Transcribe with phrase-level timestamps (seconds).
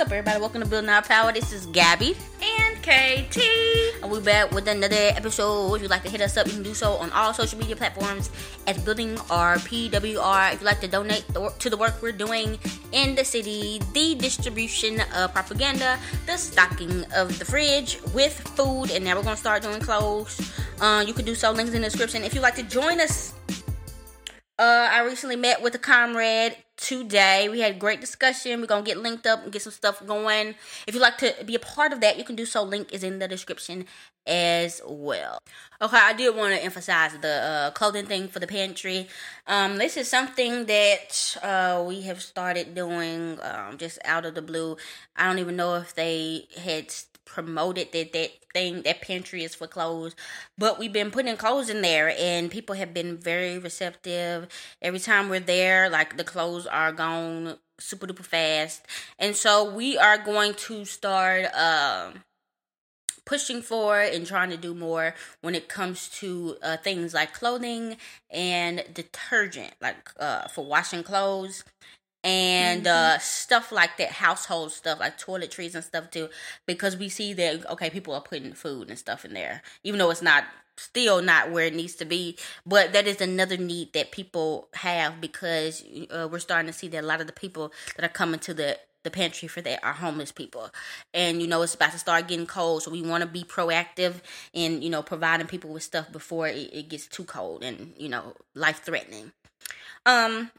[0.00, 0.40] What's up, everybody?
[0.40, 1.30] Welcome to Building Our Power.
[1.30, 2.16] This is Gabby.
[2.42, 3.36] And KT.
[4.02, 5.74] And we're back with another episode.
[5.74, 7.76] If you'd like to hit us up, you can do so on all social media
[7.76, 8.30] platforms
[8.66, 10.54] at Building Our PWR.
[10.54, 12.58] If you'd like to donate to the work we're doing
[12.92, 19.04] in the city, the distribution of propaganda, the stocking of the fridge with food, and
[19.04, 20.50] now we're going to start doing clothes.
[20.80, 21.52] Uh, you can do so.
[21.52, 22.24] Links in the description.
[22.24, 23.34] If you'd like to join us,
[24.60, 27.48] uh, I recently met with a comrade today.
[27.48, 28.60] We had great discussion.
[28.60, 30.54] We're gonna get linked up and get some stuff going.
[30.86, 32.62] If you'd like to be a part of that, you can do so.
[32.62, 33.86] Link is in the description
[34.26, 35.38] as well.
[35.80, 39.08] Okay, I did want to emphasize the uh, clothing thing for the pantry.
[39.46, 44.42] Um, this is something that uh, we have started doing um, just out of the
[44.42, 44.76] blue.
[45.16, 46.92] I don't even know if they had
[47.32, 50.14] promoted that that thing that pantry is for clothes.
[50.58, 54.48] But we've been putting clothes in there and people have been very receptive.
[54.82, 58.86] Every time we're there like the clothes are gone super duper fast.
[59.18, 62.10] And so we are going to start uh,
[63.24, 67.96] pushing for and trying to do more when it comes to uh, things like clothing
[68.30, 71.62] and detergent like uh, for washing clothes
[72.22, 73.16] and mm-hmm.
[73.16, 76.28] uh stuff like that household stuff like toiletries and stuff too
[76.66, 80.10] because we see that okay people are putting food and stuff in there even though
[80.10, 80.44] it's not
[80.76, 85.20] still not where it needs to be but that is another need that people have
[85.20, 88.40] because uh, we're starting to see that a lot of the people that are coming
[88.40, 90.70] to the the pantry for that are homeless people
[91.14, 94.16] and you know it's about to start getting cold so we want to be proactive
[94.52, 98.08] in you know providing people with stuff before it, it gets too cold and you
[98.08, 99.32] know life threatening
[100.04, 100.50] um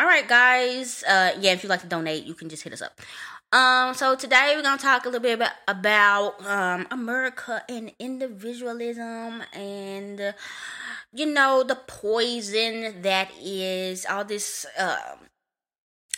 [0.00, 1.04] all right, guys.
[1.04, 3.00] Uh, yeah, if you'd like to donate, you can just hit us up.
[3.52, 9.44] Um, so today we're gonna talk a little bit about, about um America and individualism
[9.52, 10.34] and
[11.12, 15.28] you know the poison that is all this um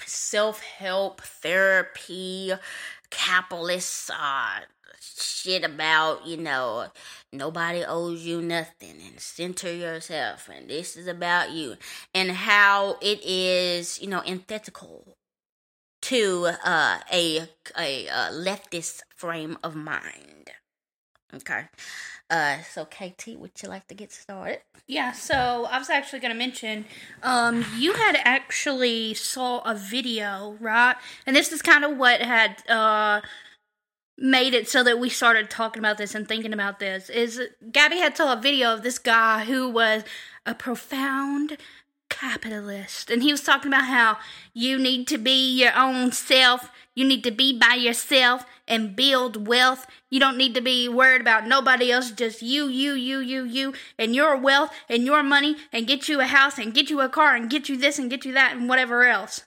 [0.06, 2.52] self help therapy,
[3.10, 4.60] capitalist uh
[5.00, 6.86] shit about, you know,
[7.36, 11.76] nobody owes you nothing and center yourself and this is about you
[12.14, 15.16] and how it is, you know, antithetical
[16.02, 20.50] to uh, a a leftist frame of mind.
[21.34, 21.64] Okay.
[22.28, 24.60] Uh, so KT, would you like to get started?
[24.88, 26.84] Yeah, so I was actually going to mention,
[27.22, 30.96] um, you had actually saw a video, right?
[31.24, 33.20] And this is kind of what had uh
[34.18, 37.40] made it so that we started talking about this and thinking about this is
[37.70, 40.04] Gabby had saw a video of this guy who was
[40.46, 41.58] a profound
[42.08, 43.10] capitalist.
[43.10, 44.18] And he was talking about how
[44.54, 46.70] you need to be your own self.
[46.94, 49.86] You need to be by yourself and build wealth.
[50.10, 53.74] You don't need to be worried about nobody else just you you you you you
[53.98, 57.08] and your wealth and your money and get you a house and get you a
[57.08, 59.44] car and get you this and get you that and whatever else.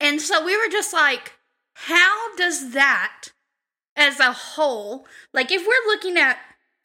[0.00, 1.34] And so we were just like
[1.74, 3.28] how does that
[3.96, 6.38] as a whole, like if we're looking at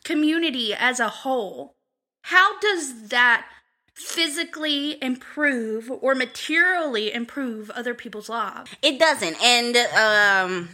[0.04, 1.76] community as a whole,
[2.24, 3.46] how does that
[3.94, 8.72] physically improve or materially improve other people's lives?
[8.82, 9.42] It doesn't.
[9.44, 10.70] And um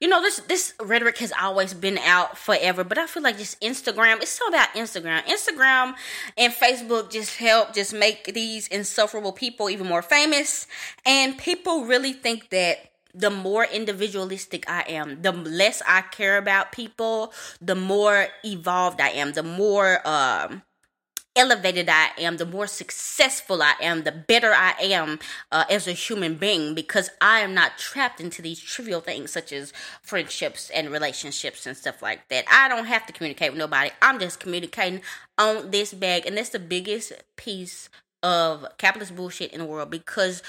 [0.00, 3.60] you know this this rhetoric has always been out forever but i feel like just
[3.60, 5.94] instagram it's so about instagram instagram
[6.38, 10.66] and facebook just help just make these insufferable people even more famous
[11.04, 16.72] and people really think that the more individualistic I am, the less I care about
[16.72, 20.62] people, the more evolved I am, the more um,
[21.36, 25.18] elevated I am, the more successful I am, the better I am
[25.52, 29.52] uh, as a human being because I am not trapped into these trivial things such
[29.52, 29.72] as
[30.02, 32.44] friendships and relationships and stuff like that.
[32.50, 33.90] I don't have to communicate with nobody.
[34.02, 35.02] I'm just communicating
[35.38, 37.88] on this bag, and that's the biggest piece
[38.22, 40.42] of capitalist bullshit in the world because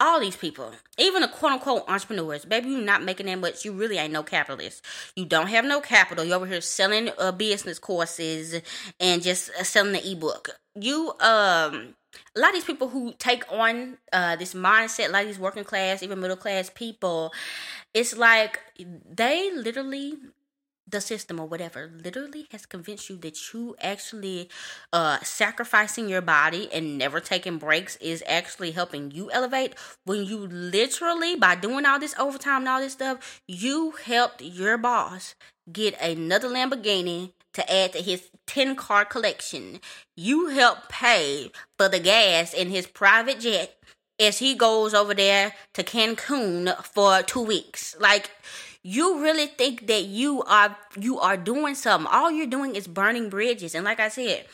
[0.00, 3.64] all these people, even the quote unquote entrepreneurs, baby, you're not making that much.
[3.64, 4.84] You really ain't no capitalist.
[5.14, 6.24] You don't have no capital.
[6.24, 8.60] You're over here selling uh, business courses
[8.98, 10.50] and just uh, selling the ebook.
[10.74, 11.94] You, um,
[12.34, 15.38] a lot of these people who take on uh, this mindset, a lot of these
[15.38, 17.32] working class, even middle class people,
[17.92, 18.58] it's like
[19.14, 20.14] they literally
[20.90, 24.48] the system or whatever literally has convinced you that you actually
[24.92, 29.74] uh sacrificing your body and never taking breaks is actually helping you elevate.
[30.04, 34.78] When you literally by doing all this overtime and all this stuff you helped your
[34.78, 35.34] boss
[35.72, 39.80] get another lamborghini to add to his 10 car collection.
[40.16, 43.76] You helped pay for the gas in his private jet
[44.18, 47.96] as he goes over there to cancun for two weeks.
[47.98, 48.30] Like
[48.82, 52.08] you really think that you are you are doing something.
[52.10, 53.74] All you're doing is burning bridges.
[53.74, 54.46] And like i said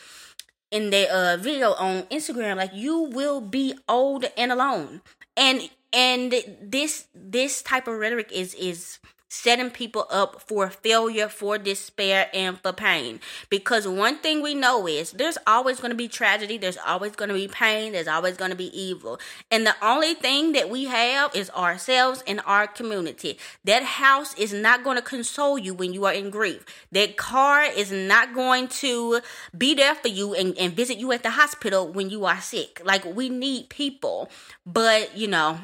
[0.69, 5.01] in the uh, video on instagram like you will be old and alone.
[5.35, 11.57] And and this this type of rhetoric is is setting people up for failure, for
[11.57, 13.19] despair, and for pain.
[13.49, 17.29] Because one thing we know is there's always going to be tragedy, there's always going
[17.29, 19.19] to be pain, there's always going to be evil.
[19.51, 23.37] And the only thing that we have is ourselves and our community.
[23.65, 26.65] That house is not going to console you when you are in grief.
[26.91, 29.21] That car is not going to
[29.57, 32.81] be there for you and, and visit you at the hospital when you are sick.
[32.83, 34.29] Like, we need people.
[34.65, 35.59] But, you know,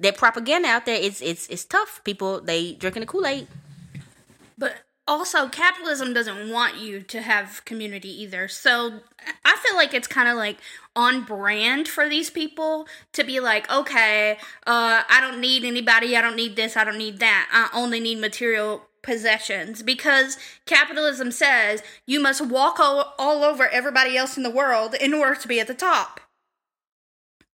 [0.00, 2.00] that propaganda out there it's it's it's tough.
[2.04, 3.46] People they drinking the Kool Aid.
[4.56, 8.48] But also, capitalism doesn't want you to have community either.
[8.48, 9.00] So
[9.44, 10.56] I feel like it's kind of like
[10.96, 16.16] on brand for these people to be like, okay, uh, I don't need anybody.
[16.16, 16.74] I don't need this.
[16.76, 17.48] I don't need that.
[17.52, 24.16] I only need material possessions because capitalism says you must walk all, all over everybody
[24.16, 26.20] else in the world in order to be at the top.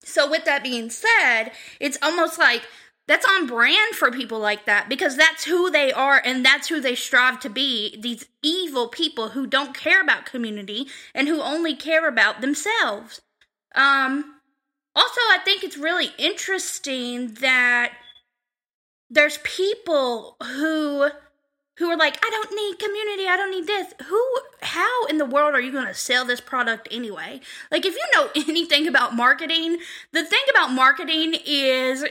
[0.02, 2.62] So, with that being said, it's almost like
[3.06, 6.81] that's on brand for people like that because that's who they are and that's who
[6.81, 11.75] they strive to be these evil people who don't care about community and who only
[11.75, 13.20] care about themselves.
[13.75, 14.37] Um,
[14.94, 17.93] also, I think it's really interesting that
[19.08, 21.11] there's people who
[21.80, 23.94] who are like, I don't need community, I don't need this.
[24.06, 27.40] Who, how in the world are you going to sell this product anyway?
[27.70, 29.78] Like, if you know anything about marketing,
[30.12, 32.04] the thing about marketing is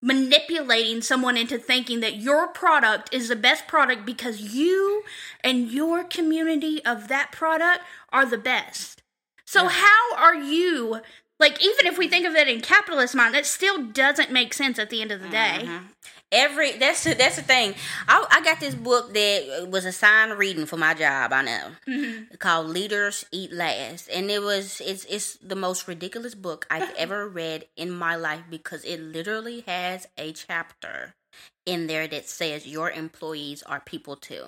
[0.00, 5.02] manipulating someone into thinking that your product is the best product because you
[5.44, 7.80] and your community of that product
[8.10, 9.02] are the best.
[9.44, 9.68] So, yeah.
[9.68, 11.02] how are you
[11.38, 14.78] like even if we think of it in capitalist mind, that still doesn't make sense
[14.78, 15.60] at the end of the day.
[15.64, 15.86] Mm-hmm
[16.32, 17.74] every that's that's the thing.
[18.08, 21.32] I, I got this book that was assigned reading for my job.
[21.32, 22.34] I know mm-hmm.
[22.38, 27.28] called Leaders Eat Last, and it was it's it's the most ridiculous book I've ever
[27.28, 31.14] read in my life because it literally has a chapter
[31.66, 34.44] in there that says your employees are people too.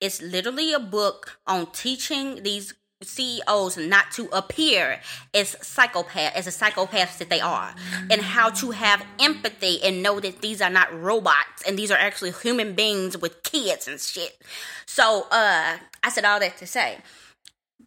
[0.00, 5.00] It's literally a book on teaching these CEOs not to appear
[5.32, 7.74] as psychopath as a psychopaths that they are
[8.10, 11.98] and how to have empathy and know that these are not robots and these are
[11.98, 14.38] actually human beings with kids and shit.
[14.86, 16.98] So uh I said all that to say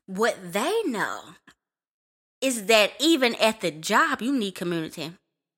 [0.06, 1.21] what they know
[2.42, 5.13] is that even at the job you need community.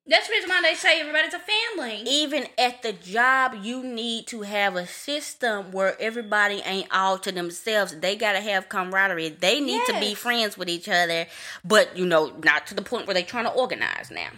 [0.08, 2.02] That's the reason why they say everybody's a family.
[2.06, 7.32] Even at the job, you need to have a system where everybody ain't all to
[7.32, 7.96] themselves.
[7.96, 9.30] They gotta have camaraderie.
[9.30, 9.88] They need yes.
[9.88, 11.26] to be friends with each other,
[11.64, 14.28] but you know, not to the point where they're trying to organize now.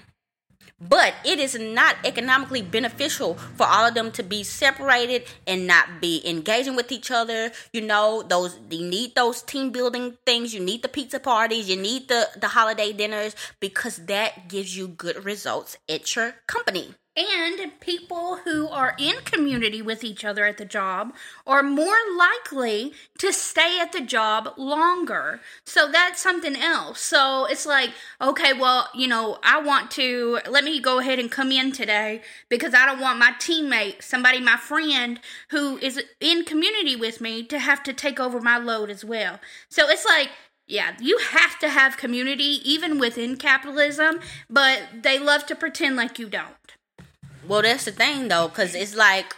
[0.81, 6.01] But it is not economically beneficial for all of them to be separated and not
[6.01, 7.51] be engaging with each other.
[7.73, 10.55] You know, those you need those team building things.
[10.55, 11.69] You need the pizza parties.
[11.69, 16.95] You need the the holiday dinners because that gives you good results at your company.
[17.19, 21.13] And people who are in community with each other at the job
[21.49, 25.41] are more likely to stay at the job longer.
[25.65, 27.01] So that's something else.
[27.01, 31.29] So it's like, okay, well, you know, I want to, let me go ahead and
[31.29, 35.19] come in today because I don't want my teammate, somebody, my friend
[35.51, 39.41] who is in community with me to have to take over my load as well.
[39.69, 40.29] So it's like,
[40.69, 46.21] yeah, you have to have community even within capitalism, but they love to pretend like
[46.21, 46.68] you don't.
[47.49, 49.35] Well, that's the thing though, because it's like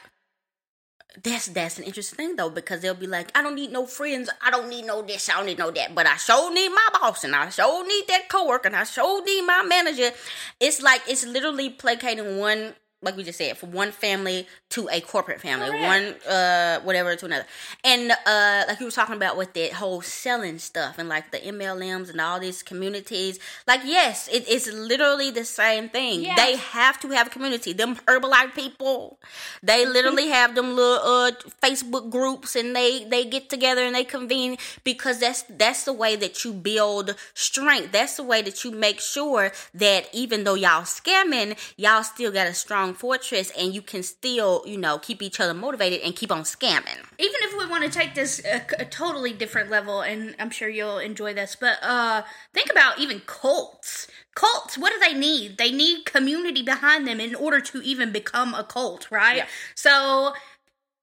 [1.23, 4.28] that's that's an interesting thing though, because they'll be like, I don't need no friends,
[4.42, 6.88] I don't need no this, I don't need no that, but I sure need my
[6.92, 10.11] boss and I sure need that coworker and I sure need my manager.
[10.58, 15.00] It's like it's literally placating one like we just said, from one family to a
[15.00, 15.83] corporate family, Correct.
[16.26, 17.47] one uh whatever to another.
[17.83, 21.38] And uh like you were talking about with that whole selling stuff and like the
[21.38, 23.38] MLMs and all these communities.
[23.66, 26.23] Like yes, it is literally the same thing.
[26.25, 26.37] Yes.
[26.38, 27.73] They have to have a community.
[27.73, 29.19] Them Herbalife people,
[29.62, 34.04] they literally have them little uh Facebook groups and they they get together and they
[34.04, 37.92] convene because that's that's the way that you build strength.
[37.92, 42.47] That's the way that you make sure that even though y'all scamming, y'all still got
[42.47, 46.30] a strong fortress and you can still, you know, keep each other motivated and keep
[46.30, 46.99] on scamming.
[47.18, 50.68] Even if we want to take this a, a totally different level, and I'm sure
[50.68, 54.06] you'll enjoy this, but uh, think about even cults.
[54.35, 55.59] Cults, what do they need?
[55.59, 59.38] They need community behind them in order to even become a cult, right?
[59.38, 59.47] Yeah.
[59.75, 60.35] So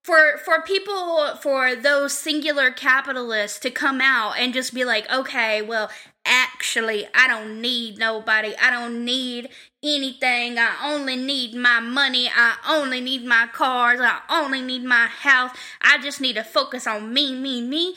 [0.08, 5.62] for for people for those singular capitalists to come out and just be like okay
[5.62, 5.92] well
[6.28, 8.54] actually i don't need nobody.
[8.62, 9.50] I don't need
[9.84, 10.58] anything.
[10.58, 12.30] I only need my money.
[12.34, 14.00] I only need my cars.
[14.02, 15.52] I only need my house.
[15.82, 17.96] I just need to focus on me me me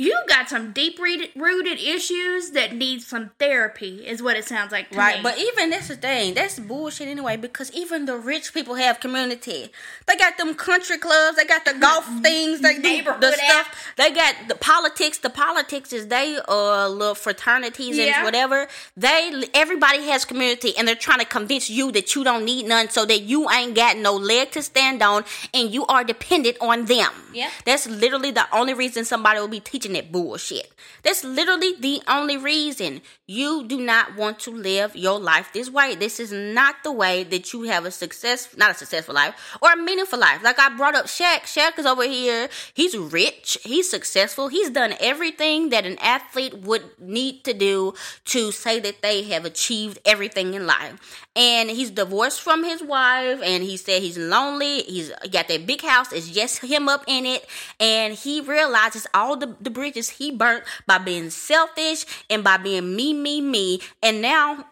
[0.00, 4.86] you got some deep rooted issues that need some therapy is what it sounds like
[4.94, 5.22] right me.
[5.24, 9.72] but even that's the thing that's bullshit anyway because even the rich people have community.
[10.06, 13.92] They got them country clubs they got the golf things they do the stuff.
[13.96, 18.18] they got the politics the politics is they uh little fraternities yeah.
[18.18, 18.68] and whatever.
[18.96, 22.88] They everybody has community and they're trying to convince you that you don't need none
[22.88, 26.84] so that you ain't got no leg to stand on and you are dependent on
[26.84, 27.10] them.
[27.34, 27.50] Yeah.
[27.64, 30.72] That's literally the only reason somebody will be teaching that bullshit.
[31.02, 35.94] That's literally the only reason you do not want to live your life this way.
[35.94, 39.72] This is not the way that you have a success, not a successful life, or
[39.72, 40.42] a meaningful life.
[40.42, 41.42] Like I brought up Shaq.
[41.42, 42.48] Shaq is over here.
[42.74, 43.58] He's rich.
[43.62, 44.48] He's successful.
[44.48, 47.94] He's done everything that an athlete would need to do
[48.26, 51.26] to say that they have achieved everything in life.
[51.36, 54.82] And he's divorced from his wife, and he said he's lonely.
[54.82, 56.12] He's got that big house.
[56.12, 57.46] It's just him up in it,
[57.78, 62.94] and he realizes all the, the bridges he burnt by being selfish and by being
[62.96, 63.80] me, me, me.
[64.02, 64.66] And now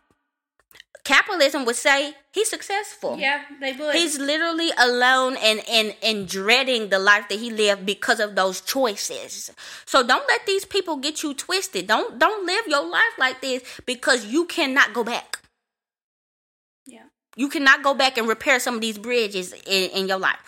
[1.07, 3.17] capitalism would say he's successful.
[3.17, 3.95] Yeah, they would.
[3.95, 8.61] He's literally alone and, and, and dreading the life that he lived because of those
[8.61, 9.53] choices.
[9.85, 11.87] So don't let these people get you twisted.
[11.87, 15.39] Don't don't live your life like this because you cannot go back.
[16.87, 17.05] Yeah.
[17.37, 20.41] You cannot go back and repair some of these bridges in, in your life.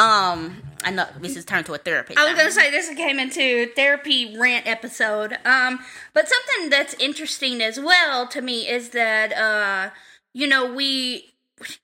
[0.00, 2.14] Um, I know this is turned to a therapy.
[2.16, 5.36] I was gonna say this came into therapy rant episode.
[5.44, 5.80] Um,
[6.14, 9.90] but something that's interesting as well to me is that uh,
[10.32, 11.34] you know, we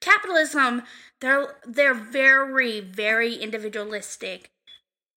[0.00, 0.82] capitalism
[1.20, 4.50] they're they're very very individualistic.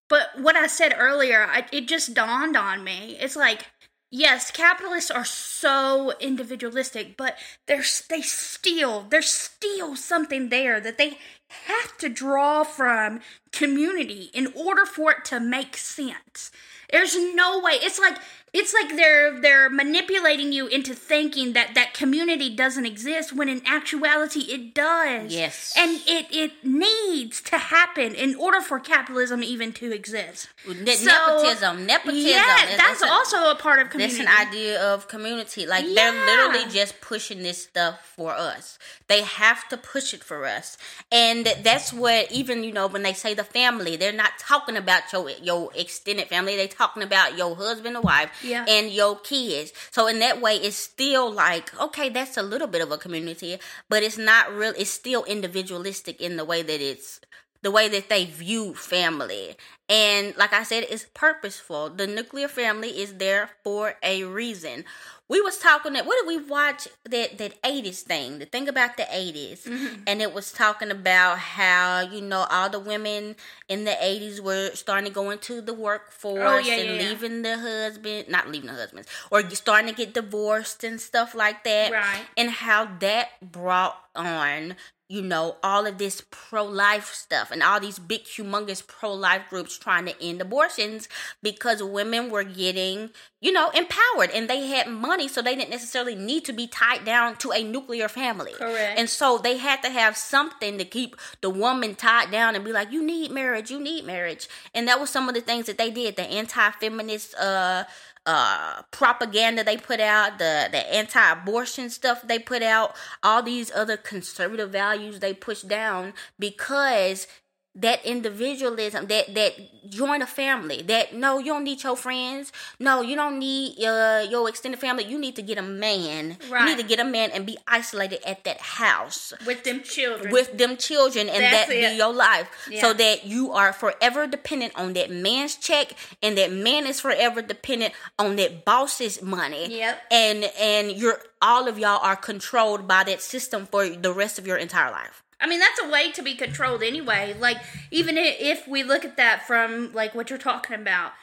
[0.10, 3.16] But what I said earlier, I, it just dawned on me.
[3.22, 3.68] It's like
[4.12, 11.18] yes, capitalists are so individualistic, but there's they steal there's still something there that they
[11.50, 16.52] have to draw from community in order for it to make sense.
[16.92, 17.74] There's no way.
[17.74, 18.18] It's like
[18.52, 23.62] it's like they're they're manipulating you into thinking that that community doesn't exist when in
[23.66, 25.34] actuality it does.
[25.34, 25.74] Yes.
[25.78, 30.50] And it it needs to happen in order for capitalism even to exist.
[30.68, 32.32] Ne- so, nepotism, nepotism.
[32.32, 34.24] Yeah, that's, also a part of community.
[34.24, 35.68] That's an idea of community.
[35.68, 35.94] Like yeah.
[36.12, 38.80] they're literally just pushing this stuff for us.
[39.08, 40.78] They have to push it for us.
[41.12, 45.12] And that's what even you know when they say the family, they're not talking about
[45.14, 46.56] your your extended family.
[46.58, 48.66] They're talking about your husband or wife yeah.
[48.68, 49.72] and your kids.
[49.92, 53.58] So in that way, it's still like okay, that's a little bit of a community,
[53.88, 54.74] but it's not real.
[54.78, 57.22] It's still individualistic in the way that it's
[57.62, 59.56] the way that they view family.
[59.90, 61.90] And like I said, it's purposeful.
[61.90, 64.86] The nuclear family is there for a reason
[65.30, 68.98] we was talking that what did we watch that that 80s thing the thing about
[68.98, 70.02] the 80s mm-hmm.
[70.06, 73.36] and it was talking about how you know all the women
[73.70, 77.46] in the 80s were starting to go into the workforce oh, yeah, and yeah, leaving
[77.46, 77.56] yeah.
[77.56, 81.92] the husband not leaving the husbands or starting to get divorced and stuff like that
[81.92, 84.76] right and how that brought on
[85.12, 89.42] you know, all of this pro life stuff and all these big, humongous pro life
[89.50, 91.10] groups trying to end abortions
[91.42, 93.10] because women were getting,
[93.42, 97.06] you know, empowered and they had money, so they didn't necessarily need to be tied
[97.06, 98.52] down to a nuclear family.
[98.54, 99.00] Correct.
[99.00, 102.72] And so they had to have something to keep the woman tied down and be
[102.72, 104.48] like, you need marriage, you need marriage.
[104.76, 106.16] And that was some of the things that they did.
[106.16, 107.86] The anti feminist, uh,
[108.26, 113.98] uh, propaganda they put out, the the anti-abortion stuff they put out, all these other
[113.98, 117.28] conservative values they push down because
[117.76, 120.82] that individualism, that that join a family.
[120.82, 122.52] That no, you don't need your friends.
[122.80, 125.06] No, you don't need uh, your extended family.
[125.06, 126.38] You need to get a man.
[126.50, 126.62] Right.
[126.62, 130.32] You need to get a man and be isolated at that house with them children.
[130.32, 131.92] With them children, and That's that it.
[131.92, 132.82] be your life, yeah.
[132.82, 137.42] so that you are forever dependent on that man's check, and that man is forever
[137.42, 139.78] dependent on that boss's money.
[139.78, 140.02] Yep.
[140.12, 144.48] And and you're all of y'all are controlled by that system for the rest of
[144.48, 145.24] your entire life.
[145.40, 147.36] I mean, that's a way to be controlled anyway.
[147.38, 147.58] Like,
[147.92, 151.14] even if we look at that from, like, what you're talking about,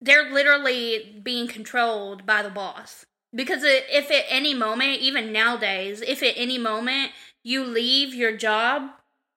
[0.00, 3.04] they're literally being controlled by the boss.
[3.34, 7.12] Because if at any moment, even nowadays, if at any moment
[7.44, 8.90] you leave your job,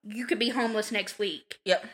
[0.04, 1.58] you could be homeless next week.
[1.64, 1.84] Yep.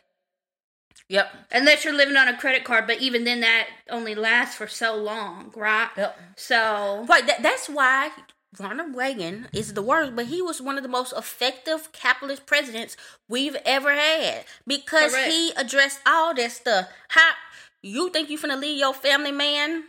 [1.08, 1.32] Yep.
[1.50, 4.94] Unless you're living on a credit card, but even then, that only lasts for so
[4.96, 5.88] long, right?
[5.96, 6.18] Yep.
[6.37, 7.04] So.
[7.08, 7.26] Right.
[7.26, 8.10] That, that's why
[8.59, 12.97] Ronald Reagan is the worst, but he was one of the most effective capitalist presidents
[13.28, 15.30] we've ever had because Correct.
[15.30, 16.88] he addressed all that stuff.
[17.09, 17.30] How
[17.83, 19.85] you think you finna leave your family man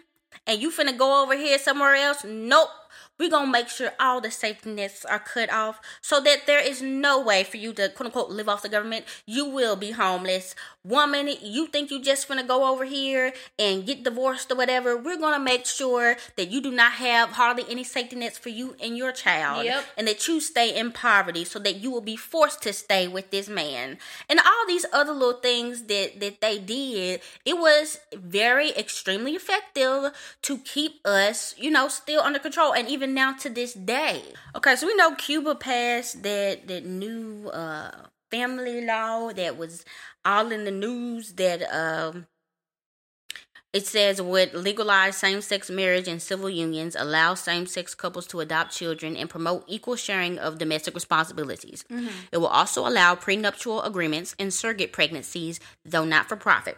[0.46, 2.24] and you finna go over here somewhere else?
[2.24, 2.70] Nope.
[3.18, 6.82] We're gonna make sure all the safety nets are cut off so that there is
[6.82, 9.06] no way for you to quote unquote live off the government.
[9.26, 10.56] You will be homeless.
[10.84, 14.98] One minute you think you just gonna go over here and get divorced or whatever.
[14.98, 18.76] We're gonna make sure that you do not have hardly any safety nets for you
[18.82, 19.66] and your child.
[19.66, 19.86] Yep.
[19.98, 23.30] And that you stay in poverty so that you will be forced to stay with
[23.32, 23.98] this man.
[24.30, 30.12] And all these other little things that, that they did, it was very extremely effective
[30.42, 32.74] to keep us, you know, still under control.
[32.74, 34.24] And even now to this day.
[34.56, 37.92] Okay, so we know Cuba passed that that new uh
[38.30, 39.84] family law that was
[40.24, 42.28] all in the news that um
[43.74, 49.16] it says would legalize same-sex marriage and civil unions, allow same-sex couples to adopt children,
[49.16, 51.86] and promote equal sharing of domestic responsibilities.
[51.90, 52.10] Mm-hmm.
[52.34, 56.78] It will also allow prenuptial agreements and surrogate pregnancies, though not for profit.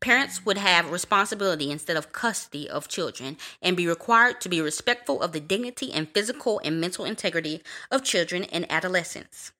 [0.00, 5.20] Parents would have responsibility instead of custody of children and be required to be respectful
[5.20, 9.52] of the dignity and physical and mental integrity of children and adolescents.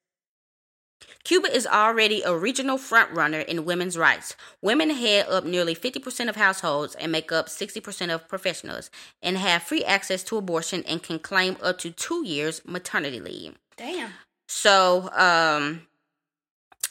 [1.25, 4.35] Cuba is already a regional frontrunner in women's rights.
[4.63, 8.91] Women head up nearly 50% of households and make up 60% of professionals
[9.23, 13.57] and have free access to abortion and can claim up to two years maternity leave.
[13.77, 14.11] Damn.
[14.49, 15.88] So, um,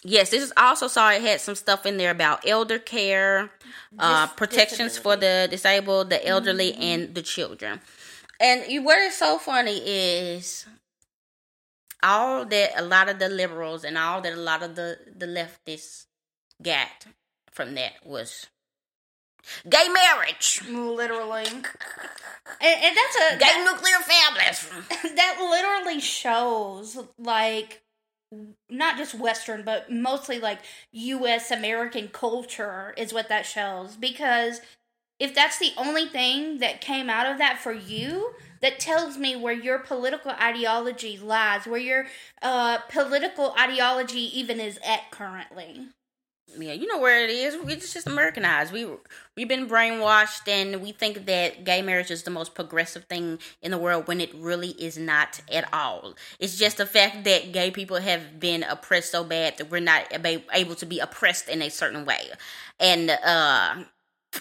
[0.04, 3.52] yes, this is also saw it had some stuff in there about elder care,
[4.00, 6.82] uh, protections for the disabled, the elderly, mm-hmm.
[6.82, 7.82] and the children.
[8.40, 10.66] And you, what is so funny is
[12.04, 15.26] all that a lot of the liberals and all that a lot of the the
[15.26, 16.06] leftists
[16.62, 17.06] got
[17.52, 18.48] from that was
[19.68, 21.64] gay marriage, literally, and,
[22.62, 24.70] and that's a gay that, nuclear families.
[25.16, 27.82] That literally shows like
[28.70, 30.60] not just Western, but mostly like
[30.92, 31.52] U.S.
[31.52, 33.96] American culture is what that shows.
[33.96, 34.62] Because
[35.20, 39.36] if that's the only thing that came out of that for you, that tells me
[39.36, 42.08] where your political ideology lies, where your
[42.42, 45.88] uh, political ideology even is at currently.
[46.56, 47.56] Yeah, you know where it is.
[47.68, 48.72] Just just Americanized.
[48.72, 48.88] We
[49.36, 53.72] we've been brainwashed, and we think that gay marriage is the most progressive thing in
[53.72, 56.16] the world when it really is not at all.
[56.40, 60.06] It's just the fact that gay people have been oppressed so bad that we're not
[60.54, 62.30] able to be oppressed in a certain way,
[62.80, 63.76] and uh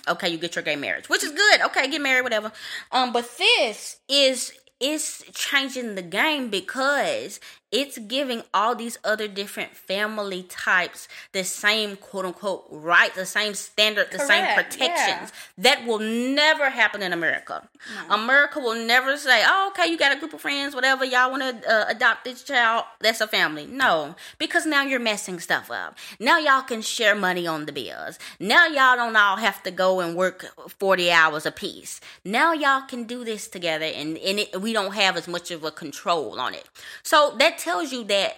[0.08, 1.60] okay, you get your gay marriage, which is good.
[1.62, 2.52] Okay, get married, whatever.
[2.92, 7.40] Um, but this is is changing the game because
[7.72, 13.54] it's giving all these other different family types the same quote unquote right, the same
[13.54, 15.32] standard, the Correct, same protections.
[15.58, 15.74] Yeah.
[15.74, 17.68] That will never happen in America.
[18.08, 18.14] No.
[18.14, 21.42] America will never say, oh, okay, you got a group of friends, whatever, y'all want
[21.42, 23.66] to uh, adopt this child, that's a family.
[23.66, 25.98] No, because now you're messing stuff up.
[26.20, 28.18] Now y'all can share money on the bills.
[28.38, 30.46] Now y'all don't all have to go and work
[30.78, 32.00] 40 hours a piece.
[32.24, 35.64] Now y'all can do this together and, and it, we don't have as much of
[35.64, 36.68] a control on it.
[37.02, 38.36] So that tells you that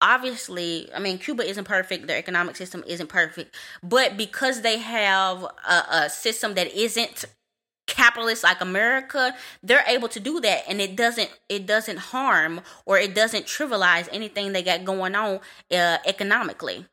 [0.00, 2.06] obviously, I mean, Cuba isn't perfect.
[2.06, 3.56] Their economic system isn't perfect.
[3.82, 7.24] But because they have a, a system that isn't
[7.86, 12.98] capitalist like America, they're able to do that and it doesn't it doesn't harm or
[12.98, 16.86] it doesn't trivialize anything they got going on uh, economically.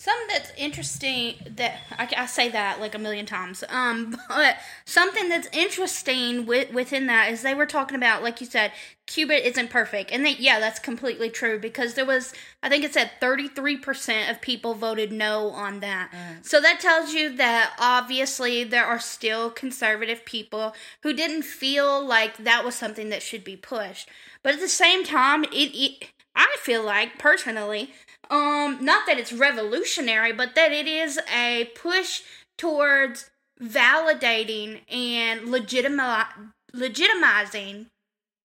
[0.00, 3.64] Something that's interesting that I, I, say that like a million times.
[3.68, 8.46] Um, but something that's interesting with, within that is they were talking about, like you
[8.46, 8.70] said,
[9.06, 12.32] Cuba isn't perfect, and they, yeah, that's completely true because there was,
[12.62, 16.12] I think it said thirty three percent of people voted no on that.
[16.12, 16.46] Mm.
[16.46, 22.36] So that tells you that obviously there are still conservative people who didn't feel like
[22.36, 24.08] that was something that should be pushed.
[24.44, 27.90] But at the same time, it, it I feel like personally
[28.30, 32.22] um not that it's revolutionary but that it is a push
[32.56, 33.30] towards
[33.62, 37.86] validating and legitimi- legitimizing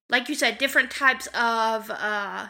[0.10, 2.48] like you said different types of uh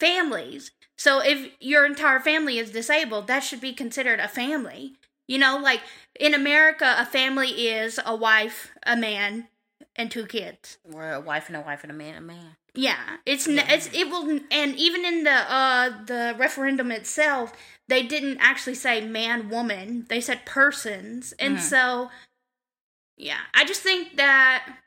[0.00, 0.70] families.
[0.96, 4.94] So if your entire family is disabled that should be considered a family.
[5.26, 5.82] You know like
[6.18, 9.48] in america a family is a wife a man
[9.96, 10.78] and two kids.
[10.92, 14.08] Or a wife and a wife and a man a man yeah, it's it's it
[14.08, 17.52] will, and even in the uh the referendum itself,
[17.88, 20.06] they didn't actually say man woman.
[20.08, 21.64] They said persons, and mm-hmm.
[21.64, 22.10] so
[23.16, 24.78] yeah, I just think that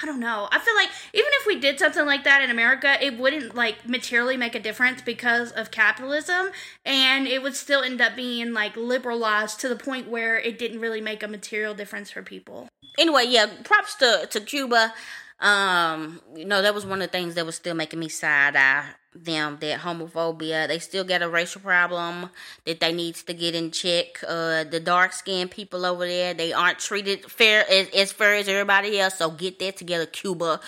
[0.00, 0.48] I don't know.
[0.52, 3.88] I feel like even if we did something like that in America, it wouldn't like
[3.88, 6.50] materially make a difference because of capitalism,
[6.84, 10.80] and it would still end up being like liberalized to the point where it didn't
[10.80, 12.68] really make a material difference for people.
[12.98, 14.94] Anyway, yeah, props to to Cuba
[15.40, 18.56] Um, you know, that was one of the things that was still making me side
[18.56, 20.68] eye them that homophobia.
[20.68, 22.30] They still got a racial problem
[22.64, 24.22] that they needs to get in check.
[24.26, 28.48] Uh the dark skinned people over there they aren't treated fair as, as fair as
[28.48, 30.60] everybody else so get that together cuba.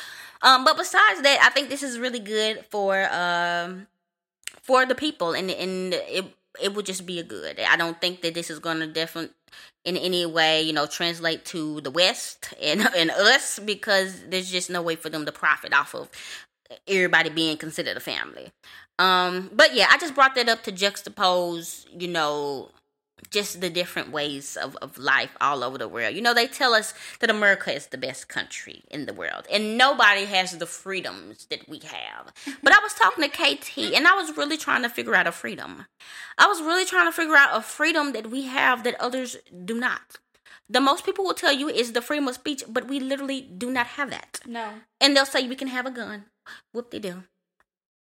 [0.43, 3.87] Um but besides that i think this is really good for um
[4.63, 6.25] for the people and and it
[6.61, 7.61] it would just be a good.
[7.61, 9.35] I don't think that this is gonna definitely
[9.85, 14.71] in any way, you know, translate to the West and and us because there's just
[14.71, 16.11] no way for them to profit off of
[16.87, 18.53] everybody being considered a family.
[18.99, 22.71] Um, but yeah, I just brought that up to juxtapose, you know,
[23.31, 26.15] just the different ways of, of life all over the world.
[26.15, 29.77] You know, they tell us that America is the best country in the world, and
[29.77, 32.33] nobody has the freedoms that we have.
[32.63, 35.33] But I was talking to KT, and I was really trying to figure out a
[35.33, 35.87] freedom.
[36.37, 39.75] I was really trying to figure out a freedom that we have that others do
[39.75, 40.19] not.
[40.69, 43.71] The most people will tell you is the freedom of speech, but we literally do
[43.71, 44.41] not have that.
[44.47, 44.69] No.
[45.01, 46.27] And they'll say we can have a gun.
[46.73, 47.23] Whoop de do.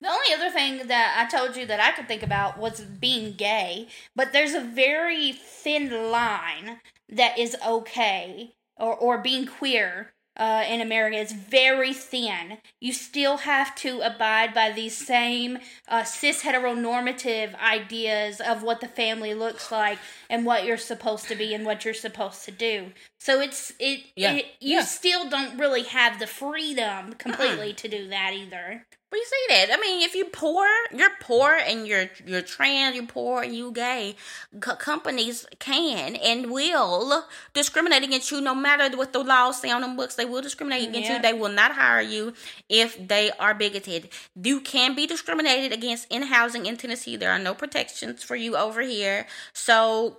[0.02, 3.34] The only other thing that I told you that I could think about was being
[3.34, 10.64] gay, but there's a very thin line that is okay, or, or being queer uh,
[10.70, 12.60] in America is very thin.
[12.80, 15.58] You still have to abide by these same
[15.90, 21.36] uh, cis heteronormative ideas of what the family looks like and what you're supposed to
[21.36, 22.94] be and what you're supposed to do.
[23.20, 24.36] So it's it, Yeah.
[24.36, 24.84] it you Yeah.
[24.86, 28.86] still don't really have the freedom completely to do that either.
[29.12, 29.70] You see that?
[29.74, 33.72] I mean, if you poor, you're poor, and you're you're trans, you're poor, and you
[33.72, 34.16] gay.
[34.54, 39.82] C- companies can and will discriminate against you, no matter what the laws say on
[39.82, 40.14] them books.
[40.16, 41.16] They will discriminate against Yeah.
[41.16, 41.22] you.
[41.24, 42.34] They will not hire you
[42.70, 44.10] if they are bigoted.
[44.42, 47.16] You can be discriminated against in housing in Tennessee.
[47.16, 49.26] There are no protections for you over here.
[49.54, 50.18] So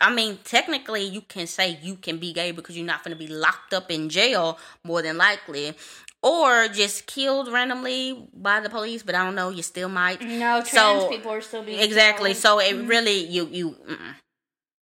[0.00, 3.18] I mean, technically, you can say you can be gay because you're not going to
[3.18, 5.74] be locked up in jail, more than likely,
[6.22, 9.02] or just killed randomly by the police.
[9.02, 9.50] But I don't know.
[9.50, 10.20] You still might.
[10.20, 10.70] No, trans
[11.02, 12.30] So, people are still being Exactly.
[12.30, 12.42] killed.
[12.42, 12.86] So it mm-hmm.
[12.86, 14.14] really you you mm-mm.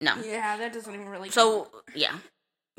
[0.00, 0.14] no.
[0.24, 1.30] yeah, that doesn't even really.
[1.30, 2.18] So yeah.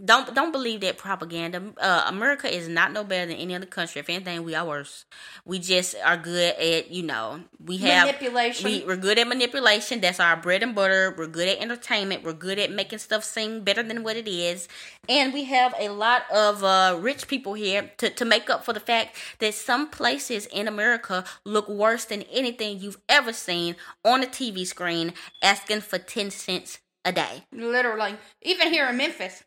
[0.03, 1.73] Don't don't believe that propaganda.
[1.77, 4.01] Uh, America is not no better than any other country.
[4.01, 5.05] If anything, we are worse.
[5.45, 8.65] We just are good at you know we have Manipulation.
[8.65, 10.01] We, we're good at manipulation.
[10.01, 11.15] That's our bread and butter.
[11.17, 12.23] We're good at entertainment.
[12.23, 14.67] We're good at making stuff seem better than what it is.
[15.07, 18.73] And we have a lot of uh, rich people here to, to make up for
[18.73, 24.23] the fact that some places in America look worse than anything you've ever seen on
[24.23, 27.43] a TV screen asking for 10 cents a day.
[27.53, 29.43] Literally, even here in Memphis,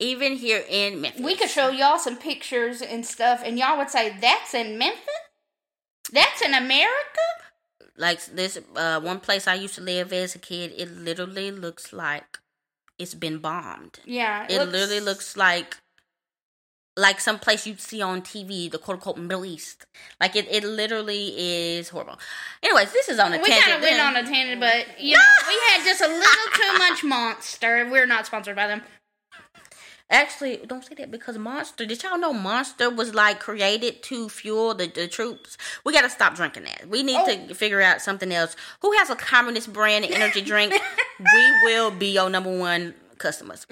[0.00, 1.20] Even here in Memphis.
[1.22, 5.02] we could show y'all some pictures and stuff, and y'all would say, "That's in Memphis.
[6.12, 7.20] That's in America."
[7.96, 11.92] like this uh, one place I used to live as a kid, it literally looks
[11.92, 12.38] like
[12.96, 13.98] it's been bombed.
[14.04, 15.78] Yeah, It literally looks like
[16.96, 19.86] like some place you'd see on TV, the quote unquote Middle East.
[20.20, 22.18] Like it, it literally is horrible.
[22.62, 23.64] Anyways, this is on a We tangent.
[23.64, 26.78] kind of went on a tangent, but you know, we had just a little too
[26.78, 27.88] much Monster.
[27.90, 28.82] We're not sponsored by them.
[30.10, 31.84] Actually, don't say that because Monster.
[31.84, 35.58] Did y'all know Monster was like created to fuel the, the troops?
[35.84, 36.88] We got to stop drinking that.
[36.88, 38.56] We need to figure out something else.
[38.80, 40.72] Who has a communist brand energy drink?
[41.20, 43.66] we will be your number one customers.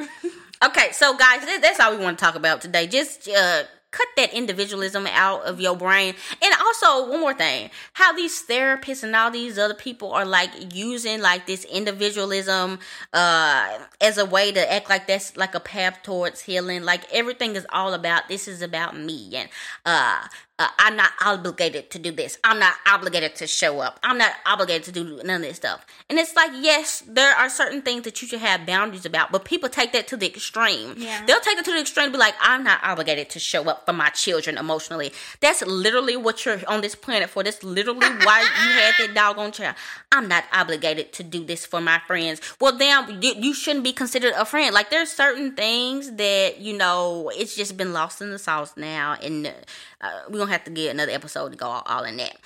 [0.62, 2.86] Okay, so guys, that's all we want to talk about today.
[2.86, 3.64] Just uh,
[3.96, 6.14] cut that individualism out of your brain.
[6.42, 10.50] And also, one more thing how these therapists and all these other people are like
[10.74, 12.78] using like this individualism
[13.12, 16.82] uh, as a way to act like that's like a path towards healing.
[16.82, 19.34] Like everything is all about this is about me.
[19.34, 19.48] And
[19.84, 22.38] uh, uh, I'm not obligated to do this.
[22.42, 24.00] I'm not obligated to show up.
[24.02, 25.84] I'm not obligated to do none of this stuff.
[26.08, 29.44] And it's like, yes, there are certain things that you should have boundaries about, but
[29.44, 30.94] people take that to the extreme.
[30.96, 31.26] Yeah.
[31.26, 33.84] They'll take it to the extreme and be like, I'm not obligated to show up
[33.84, 35.12] for my children emotionally.
[35.40, 37.42] That's literally what you're on this planet for.
[37.42, 39.76] That's literally why you had that doggone child.
[40.10, 42.40] I'm not obligated to do this for my friends.
[42.62, 44.72] Well, damn, you, you shouldn't be considered a friend.
[44.72, 49.18] Like, there's certain things that, you know, it's just been lost in the sauce now.
[49.22, 49.52] And
[50.00, 52.36] uh, we're to have to get another episode to go all, all in that.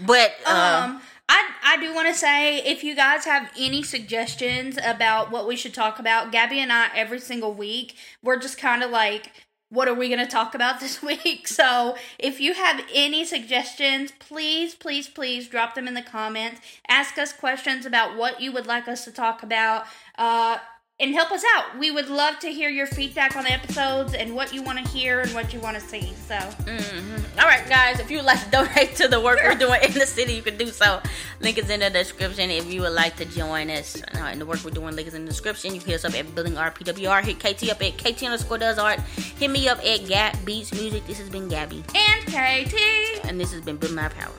[0.00, 4.78] But, uh, Um, I I do want to say if you guys have any suggestions
[4.82, 8.82] about what we should talk about, Gabby and I every single week we're just kind
[8.82, 9.32] of like.
[9.70, 11.46] What are we going to talk about this week?
[11.46, 16.62] So, if you have any suggestions, please, please, please drop them in the comments.
[16.88, 19.84] Ask us questions about what you would like us to talk about.
[20.16, 20.56] Uh,
[21.00, 21.78] and help us out.
[21.78, 24.90] We would love to hear your feedback on the episodes and what you want to
[24.90, 26.12] hear and what you want to see.
[26.26, 27.38] So, mm-hmm.
[27.38, 29.92] All right, guys, if you would like to donate to the work we're doing in
[29.92, 31.00] the city, you can do so.
[31.40, 32.50] Link is in the description.
[32.50, 35.14] If you would like to join us uh, in the work we're doing, link is
[35.14, 35.72] in the description.
[35.72, 37.22] You can hit us up at Building Our PWR.
[37.22, 39.00] Hit KT up at KT underscore does art.
[39.00, 41.06] Hit me up at Gab Beats Music.
[41.06, 41.84] This has been Gabby.
[41.94, 43.24] And KT.
[43.24, 44.32] And this has been Building Our Power.